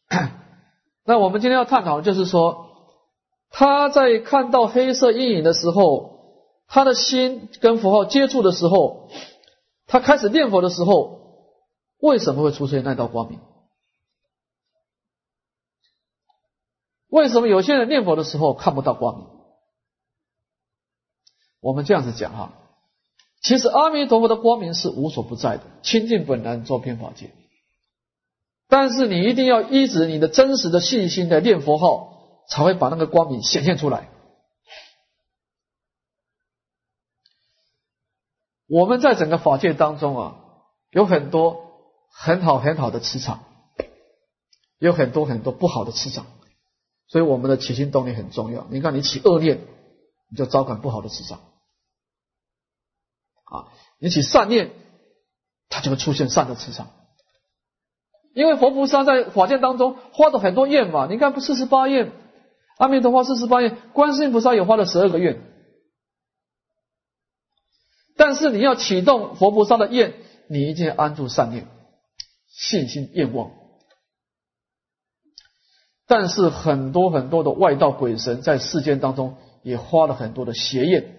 [1.05, 2.67] 那我们今天要探讨的就是说，
[3.51, 9.09] 他在看到黑色阴影的时候，他的心跟符号接触的时候，
[9.87, 11.21] 他开始念佛的时候，
[11.99, 13.39] 为什么会出现那道光明？
[17.13, 19.27] 为什么有些人念佛的时候看不到光明？
[21.61, 22.55] 我们这样子讲哈，
[23.43, 27.31] 其实阿弥陀佛的光明是无所不在的，清净本然，周遍法界。
[28.67, 34.09] 但是你一定要依止你的真实的信心来念佛号，才会把那个光明显现出来。
[38.67, 40.37] 我们在整个法界当中啊，
[40.89, 43.45] 有很多很好很好的磁场，
[44.79, 46.25] 有很多很多不好的磁场，
[47.13, 48.67] 所以我们的起心动念很重要。
[48.71, 49.61] 你看，你起恶念，
[50.31, 51.41] 你就招感不好的磁场；
[53.45, 54.71] 啊，你起善念，
[55.69, 56.91] 它就会出现善的磁场。
[58.33, 62.13] 因为佛菩萨在法界当中花了很多愿嘛，你看不四十八愿，
[62.79, 65.39] 阿弥陀佛四十八愿，观世音菩萨也花了十二个愿。
[68.17, 70.15] 但是你要启动佛菩萨的愿，
[70.49, 71.69] 你一定要安住善念、
[72.49, 73.51] 信心、愿望。
[76.07, 81.17] 但是很多很多的外道鬼神在世间当中也花了很多的邪愿。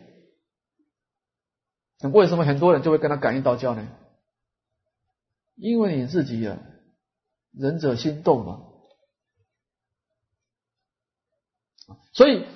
[1.99, 3.87] 那为什么很多人就会跟他感应道教呢？
[5.55, 6.57] 因为你自己啊。
[7.55, 8.63] 仁者心动嘛，
[12.11, 12.47] 所以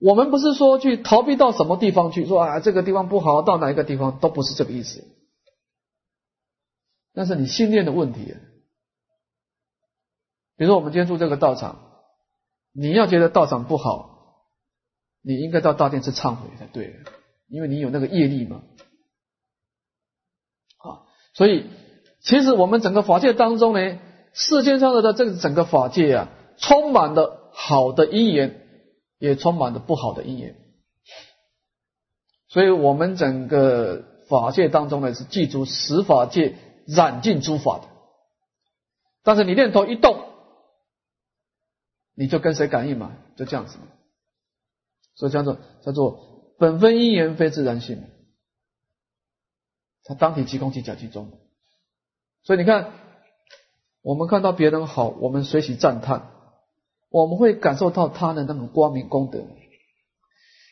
[0.00, 5.04] 我们不是说去逃避到什么地方去，说啊这个地方不好，到哪一个地方都不是这个意思。
[7.12, 8.34] 那是你信念的问题。
[10.62, 11.80] 比如说我们今天住这个道场，
[12.72, 14.44] 你要觉得道场不好，
[15.20, 17.00] 你应该到大殿去忏悔才对，
[17.48, 18.62] 因为你有那个业力嘛。
[20.78, 21.02] 啊，
[21.34, 21.66] 所以。
[22.20, 23.98] 其实我们整个法界当中呢，
[24.32, 28.60] 世间上的的这个整个法界啊，充满了好的因缘，
[29.18, 30.54] 也充满了不好的因缘。
[32.46, 36.54] 所以，我们整个法界当中呢，是记住十法界
[36.86, 37.88] 染尽诸法的。
[39.24, 40.20] 但是你念头一动，
[42.22, 43.16] 你就跟谁感应嘛？
[43.34, 43.82] 就这样子嘛。
[45.16, 48.00] 所以叫做叫做本分因缘非自然性，
[50.04, 51.32] 它当体即空即假即中。
[52.44, 52.92] 所以你看，
[54.02, 56.30] 我们看到别人好，我们随喜赞叹，
[57.10, 59.44] 我们会感受到他的那种光明功德。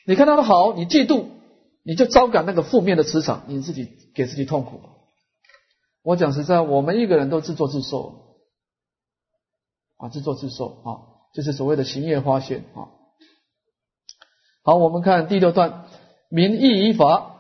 [0.07, 1.27] 你看他的好，你嫉妒，
[1.83, 4.81] 你就招感那个负面的磁场，你自己给自己痛苦。
[6.03, 8.39] 我讲实在，我们一个人都自作自受
[9.97, 12.89] 啊，自作自受啊，就是所谓的行业花现啊。
[14.63, 15.85] 好，我们看第六段，
[16.29, 17.37] 名义依法，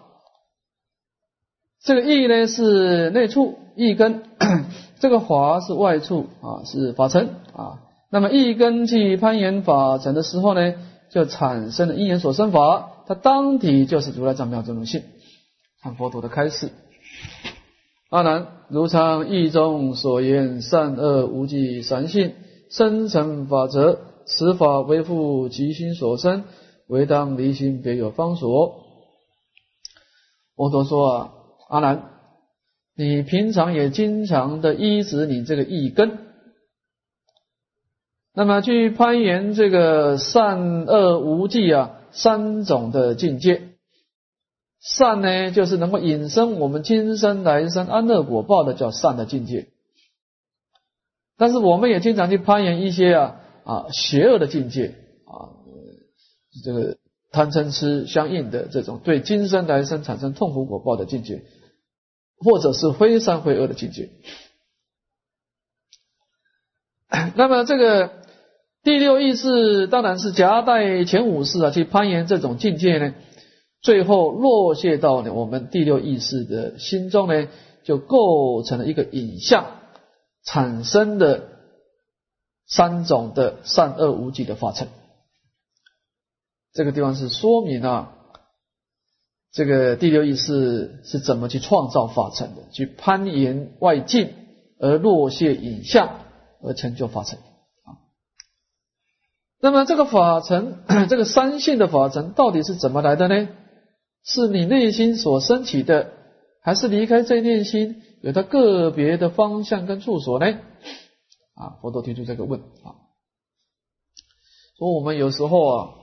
[1.82, 3.58] 这个义呢是内处。
[3.76, 4.24] 一根，
[5.00, 7.80] 这个法是外处啊，是法尘啊。
[8.10, 10.74] 那么一根去攀岩法尘的时候呢，
[11.10, 15.02] 就产生了因缘所生法，它当体就是如来藏妙真如性。
[15.82, 16.72] 看佛陀的开示：
[18.10, 22.34] 阿难，如常义中所言，善恶无记三性
[22.70, 26.44] 生成法则，此法为复其心所生，
[26.86, 28.86] 唯当离心别有方所。
[30.54, 31.32] 佛陀说啊，
[31.68, 32.10] 阿难。
[32.96, 36.18] 你平常也经常的依止你这个意根，
[38.34, 43.62] 那么去攀岩这个善恶无记啊三种的境界。
[44.80, 49.69] 善呢，就是能够引生我们今生来生安乐果报的，叫善的境界。
[51.40, 55.58] 但是我们也经常去攀岩一些啊啊邪恶的境界啊，
[56.62, 56.98] 这个
[57.32, 61.42] 贪嗔痴相应的这种对今生来生产生痛苦果报的境界。
[62.42, 64.08] 或者是非善非恶的境界。
[67.36, 68.12] 那么这个
[68.82, 73.12] 第六意识当然是夹带前五识啊，去攀岩这种境界呢，
[73.82, 77.46] 最后落谢到我们第六意识的心中呢，
[77.84, 79.79] 就构成了一个影像，
[80.44, 81.48] 产生的
[82.66, 84.88] 三种的善恶无极的法尘。
[86.72, 88.16] 这个地方是说明啊。
[89.52, 92.62] 这个第六意识是怎么去创造法尘的？
[92.70, 94.32] 去攀岩外境
[94.78, 96.20] 而落谢影像
[96.62, 97.36] 而成就法尘
[97.82, 97.98] 啊。
[99.60, 103.48] 那么这个法尘， 这个三性的法尘到底是怎么来的呢？
[104.22, 106.12] 是你内心所升起的，
[106.62, 110.46] 还是离开这念心有它个别的方向跟处所呢？
[111.54, 112.96] 啊，佛陀提出这个问啊，
[114.78, 115.94] 说我们有时候啊，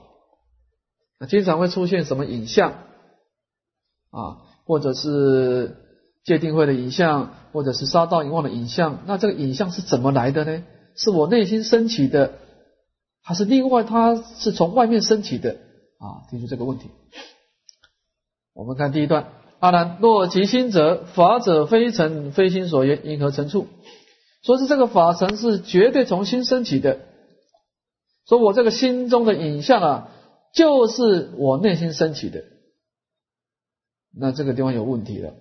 [1.28, 2.72] 经常会出现什么影像？
[4.10, 5.76] 啊，或者是
[6.24, 10.64] 界定会的影像，或者是杀道淫妄的影像，那这个影像是怎么来的呢？
[10.94, 12.38] 是我内心升起的，
[13.22, 15.58] 还是另外它是从外面升起的？
[15.98, 16.90] 啊，提出这个问题。
[18.54, 23.66] 我们看第一段：阿难，若其心者，法者非尘，非心所言，因何成处？
[24.42, 27.00] 说是这个法尘是绝对从心升起的。
[28.26, 30.10] 说我这个心中的影像啊，
[30.54, 32.44] 就是我内心升起的。
[34.16, 35.34] 那这个地方有问题了。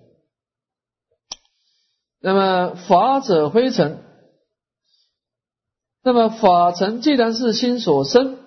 [2.19, 4.03] 那么法者非尘，
[6.03, 8.39] 那么法尘既然是心所生，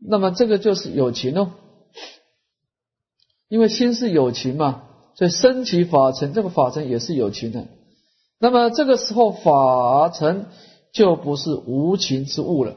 [0.00, 1.52] 那么这个就是有情哦，
[3.54, 4.82] 因为心是有情嘛，
[5.14, 7.68] 所以升起法尘，这个法尘也是有情的。
[8.40, 10.46] 那么这个时候法尘
[10.92, 12.74] 就不是无情之物了，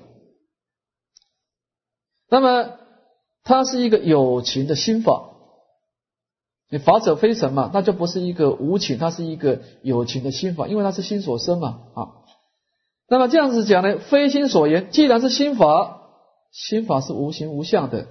[2.29, 2.73] 那么
[3.43, 5.31] 它是一个有情的心法。
[6.69, 12.01] 你法者非神嘛，那就不是一个无情，它是一个有情的心法，因为它是心所生嘛啊。
[13.09, 16.03] 那么这样子讲呢，非心所言，既然是心法，
[16.51, 18.05] 心法是无形无相的，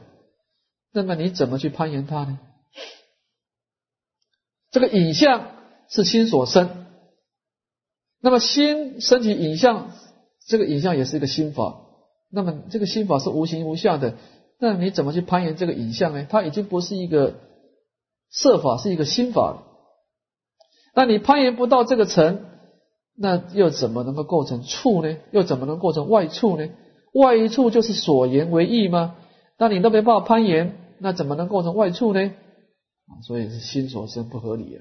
[0.93, 2.41] 那么你怎么去攀岩它呢？
[4.77, 5.53] 这个影像
[5.89, 6.85] 是心所生，
[8.21, 9.91] 那么心升起影像，
[10.47, 11.81] 这个影像也是一个心法，
[12.31, 14.17] 那么这个心法是无形无相的，
[14.61, 16.27] 那你怎么去攀岩这个影像呢？
[16.29, 17.37] 它已经不是一个。
[18.29, 19.63] 色法是一个心法，
[20.95, 22.45] 那你攀岩不到这个层，
[23.17, 25.17] 那又怎么能够构成处呢？
[25.31, 26.69] 又怎么能构成外处呢？
[27.15, 29.17] 外一处就是所言为意吗？
[29.57, 32.33] 那你都没办法攀岩，那怎么能构成外处呢？
[33.09, 34.77] 啊，所以是心所生不合理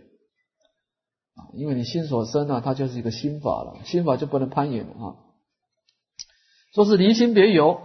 [1.36, 1.48] 啊！
[1.54, 5.16] 因为你心所生啊，它就是一个心法了，心法就不能攀岩了啊。
[6.74, 7.82] 说是离心别有，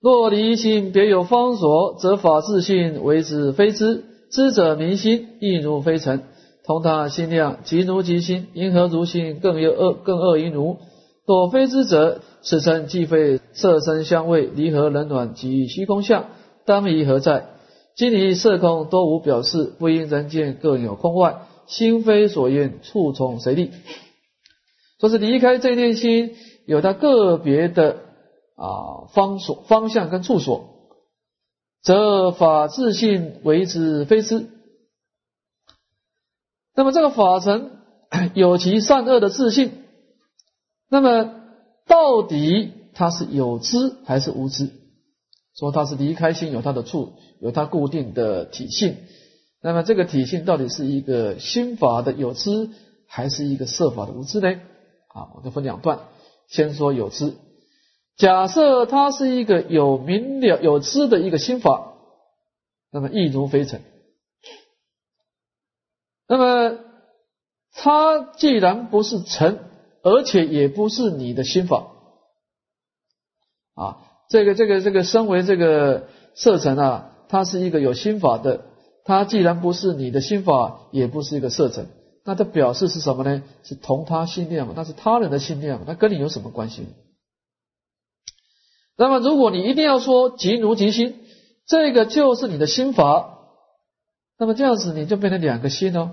[0.00, 4.04] 若离心别有方所，则法自性为之非知。
[4.30, 6.22] 知者明心，亦如非尘，
[6.64, 10.78] 同他心量，即如即心，因何如心更有恶，更恶于奴？
[11.26, 16.26] 若非知者，此称既非色身相位，离合冷暖及虚空相，
[16.64, 17.46] 当疑何在？
[17.96, 23.70] 今离色空多无表示，不因人见各有空外，心非所愿，处从谁立？
[24.98, 26.34] 说是离开这念心，
[26.66, 28.02] 有它个别的
[28.56, 30.68] 啊方所、方向跟处所。
[31.82, 34.50] 则法自性为之非之。
[36.74, 37.70] 那么这个法尘
[38.34, 39.72] 有其善恶的自性，
[40.90, 41.34] 那么
[41.86, 44.70] 到底它是有知还是无知？
[45.54, 48.96] 说它是离开心有它的处，有它固定的体性。
[49.62, 52.70] 那么这个体性到底是一个心法的有知，
[53.06, 54.60] 还是一个色法的无知呢？
[55.08, 56.08] 啊，我就分两段，
[56.48, 57.36] 先说有知。
[58.16, 61.94] 假设它是一个有明了有知的一个心法，
[62.90, 63.82] 那么亦如非尘。
[66.26, 66.78] 那么
[67.72, 69.58] 它既然不是尘，
[70.02, 71.88] 而且也不是你的心法
[73.74, 73.98] 啊，
[74.30, 78.62] 这个这个这个身为这个色尘啊，它是一个有心法的。
[79.04, 81.88] 它既然不是你的心法，也不是一个色尘，
[82.24, 83.42] 那它表示是什么呢？
[83.64, 86.86] 是同他心量，那是他人的心量，那跟你有什么关系？
[88.96, 91.16] 那么，如果你一定要说即如即心，
[91.66, 93.38] 这个就是你的心法，
[94.38, 96.12] 那么这样子你就变成两个心哦。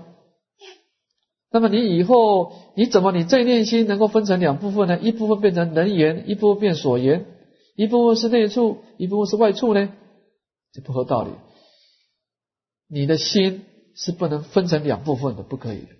[1.52, 4.98] 那么你以后你怎么你这念心能够分成两部分呢？
[4.98, 7.26] 一部分变成能言，一部分变所言，
[7.78, 9.88] 一部分是内处，一部分是外处呢？
[10.72, 11.30] 这不合道理。
[12.88, 13.64] 你的心
[13.94, 15.92] 是不能分成两部分的，不可以的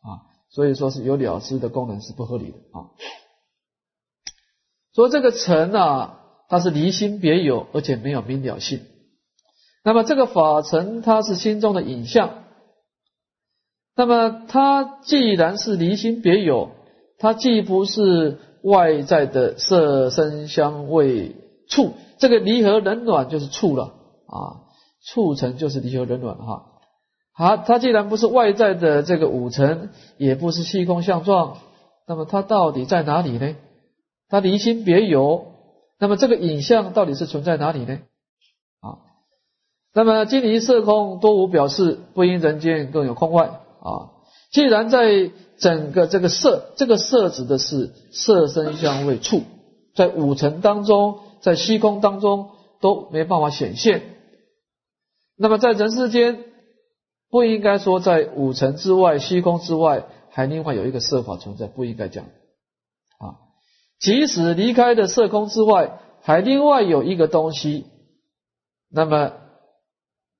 [0.00, 0.24] 啊。
[0.48, 2.88] 所以说是有了知的功能是不合理的啊。
[4.94, 6.16] 说这个尘啊。
[6.52, 8.80] 它是离心别有，而且没有明了性。
[9.84, 12.42] 那么这个法尘，它是心中的影像。
[13.94, 16.72] 那么它既然是离心别有，
[17.18, 21.36] 它既不是外在的色声香味
[21.68, 23.94] 触，这个离合冷暖就是触了
[24.26, 24.68] 啊，
[25.04, 26.66] 触尘就是离合冷暖哈。
[27.32, 31.58] 好，它既然不是外在的这个五尘，也不是虚空相状，
[32.06, 33.56] 那么它到底在哪里呢？
[34.28, 35.46] 它离心别有。
[35.98, 37.98] 那么这个影像到底是存在哪里呢？
[38.80, 38.98] 啊，
[39.94, 44.19] 那么金离色空多无表示，不因人间更有空外啊。
[44.50, 49.42] 既然在整个这个色，这个色指的是色身香味触，
[49.94, 54.02] 在五尘当中，在虚空当中都没办法显现。
[55.36, 56.44] 那么在人世间，
[57.30, 63.38] 不应该说在五尘之外、虚空之外还另外有一个色法存在，不应该讲啊。
[63.98, 67.86] 即使离开的色空之外，还另外有一个东西，
[68.90, 69.32] 那么，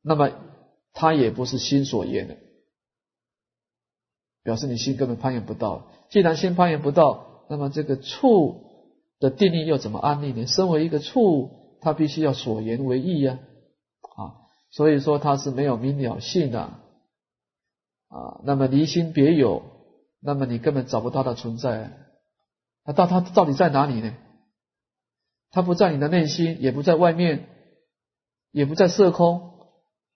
[0.03, 0.31] 那么
[0.93, 2.37] 它也不是心所言的，
[4.43, 5.89] 表示你心根本攀岩不到。
[6.11, 8.65] 既然心攀岩不到，那么这个处
[9.19, 10.47] 的定义又怎么安立呢？
[10.47, 13.39] 身为一个处，它必须要所言为义呀，
[14.17, 19.63] 啊，所以说它是没有明了性的，啊，那么离心别有，
[20.21, 21.93] 那么你根本找不到它存在。
[22.85, 24.15] 那到它到底在哪里呢？
[25.53, 27.47] 它不在你的内心，也不在外面，
[28.53, 29.51] 也不在色空，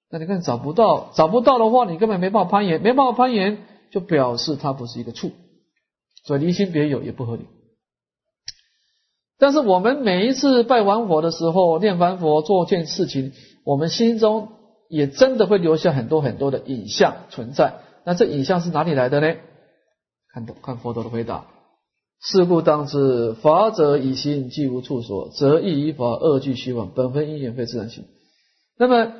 [0.08, 3.58] 那你看找不到，找不到的话，你根本没办法攀岩，没办法攀岩，
[3.90, 5.32] 就表示它不是一个处，
[6.24, 7.46] 所以离心别有也不合理。
[9.38, 13.32] 但是我们每一次拜完佛的时候，念完佛做件事情，
[13.64, 14.48] 我们心中
[14.88, 17.80] 也真的会留下很多很多的影像存在。
[18.04, 19.34] 那这影像是哪里来的呢？
[20.32, 21.46] 看看佛陀的回答：
[22.20, 28.04] 是故当知，法者以心，既无处所，则亦以法二俱虚妄，本分因缘非自然性。
[28.78, 29.12] 那么，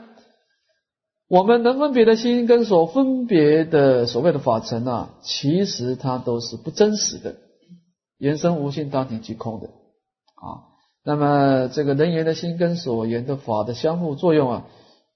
[1.29, 7.37] 我们能分别的心跟所分别的所谓的法尘啊，其实它都是不真实的，
[8.19, 9.67] 原生无性，当体即空的。
[9.67, 10.69] 啊，
[11.03, 14.67] 那么这个人言的心跟所言的法的相互作用啊，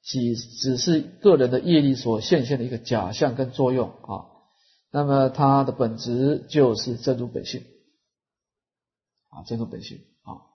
[0.03, 4.25] 只只是个人的业力所现现的一个假象跟作用啊。
[4.91, 7.63] 那么它的本质就是真如本性
[9.29, 10.49] 啊，真如本性啊。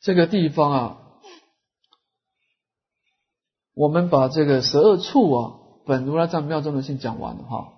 [0.00, 0.99] 这个地方啊，
[3.74, 5.52] 我们把这个十二处啊，
[5.86, 7.72] 本如来藏妙中的性讲完了哈。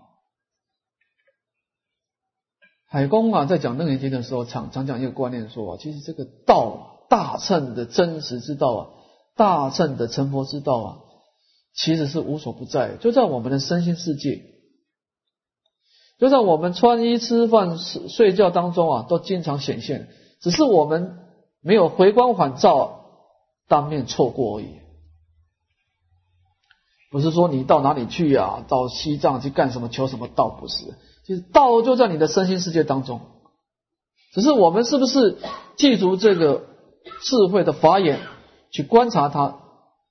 [2.87, 8.89] 海公啊，在讲楞严经的时候，常常讲一个观念，说啊，其实这个道大乘的真实之道啊，
[9.35, 10.99] 大乘的成佛之道啊，
[11.75, 14.43] 其实是无所不在，就在我们的身心世界，
[16.19, 20.09] 就在我们穿衣、吃饭、睡睡觉当中啊，都经常显现，
[20.43, 21.19] 只是我们
[21.63, 23.07] 没有回光返照，
[23.69, 24.82] 当面错过而已。
[27.13, 30.95] 不是说你到哪里去呀，到西藏去干什么，求什么道，不是。
[31.27, 33.21] 其实道就在你的身心世界当中，
[34.33, 35.37] 只是我们是不是
[35.77, 36.65] 记住这个
[37.21, 38.21] 智慧的法眼
[38.71, 39.61] 去观察它，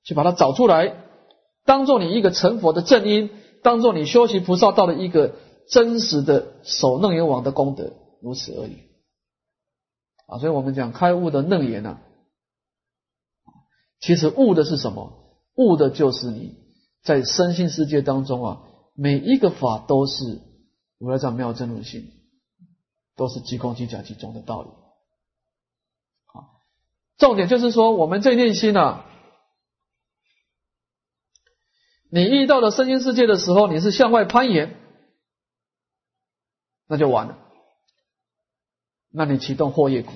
[0.03, 0.93] 去把它找出来，
[1.65, 3.31] 当做你一个成佛的正因，
[3.63, 5.33] 当做你修习菩萨道的一个
[5.67, 8.77] 真实的守楞严王的功德，如此而已。
[10.27, 11.97] 啊，所以我们讲开悟的楞严呢，
[13.99, 15.13] 其实悟的是什么？
[15.55, 16.61] 悟的就是你
[17.03, 18.61] 在身心世界当中啊，
[18.93, 20.41] 每一个法都是。
[20.97, 22.11] 如来藏妙真如性，
[23.15, 24.69] 都是即空即假即中的道理。
[26.27, 26.59] 好，
[27.17, 29.03] 重点就是说，我们这念心啊，
[32.11, 34.77] 你遇到了身心世界的时候，你是向外攀岩，
[36.87, 37.39] 那就完了。
[39.09, 40.11] 那你启动惑业苦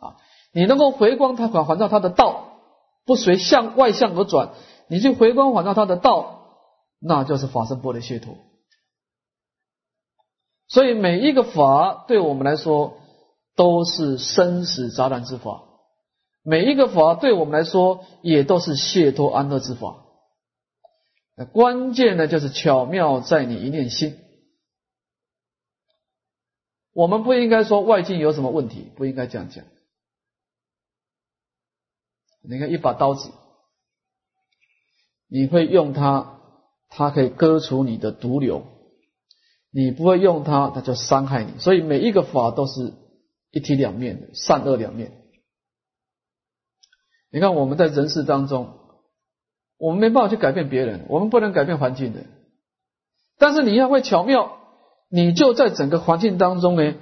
[0.00, 0.16] 啊，
[0.50, 2.58] 你能够回光它返还到它的道，
[3.04, 4.54] 不随向外向而转，
[4.88, 6.48] 你去回光返照他的道，
[6.98, 8.36] 那就是法身波的解脱。
[10.68, 12.98] 所以每一个法对我们来说
[13.54, 15.62] 都是生死杂然之法，
[16.42, 20.04] 每一个法对我们来说也都是解脱安乐之法。
[21.52, 24.18] 关键呢，就是巧妙在你一念心。
[26.92, 29.64] 我们不应该说外境有什么问题，不应该这样讲。
[32.42, 33.30] 你看一把刀子，
[35.28, 36.40] 你会用它，
[36.88, 38.66] 它可以割除你的毒瘤。
[39.70, 41.58] 你不会用它，它就伤害你。
[41.58, 42.94] 所以每一个法都是
[43.50, 45.12] 一体两面的，善恶两面。
[47.30, 48.78] 你看我们在人世当中，
[49.78, 52.20] 我们没办法去改变别人，我们不能改变环境的。
[53.38, 54.58] 但是你要会巧妙，
[55.10, 56.94] 你就在整个环境当中呢，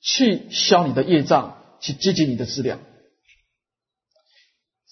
[0.00, 2.80] 去消你的业障，去积极你的质量。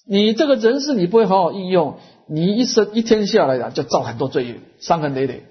[0.06, 1.98] 你这个人事你不会好好应用，
[2.28, 5.46] 你一生一天下来啊，就造很多罪业，伤痕累累。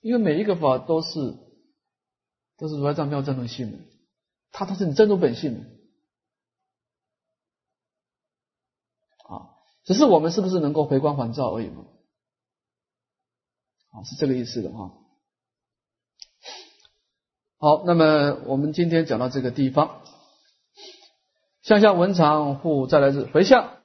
[0.00, 1.34] 因为每一个法都是
[2.56, 3.78] 都是如来藏妙真如性的，
[4.52, 5.64] 它都是你真如本性
[9.26, 11.86] 啊，只是我们是不是能够回光返照而已嘛？
[13.92, 14.92] 啊，是这个意思的哈。
[17.58, 20.02] 好，那么我们今天讲到这个地方，
[21.62, 23.83] 向下文长复再来日回向。